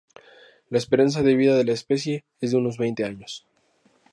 La 0.71 0.79
esperanza 0.79 1.21
de 1.21 1.35
vida 1.35 1.55
de 1.55 1.63
la 1.63 1.73
especie 1.73 2.25
es 2.39 2.49
de 2.49 2.57
unos 2.57 2.79
veinte 2.79 3.05
años. 3.05 3.45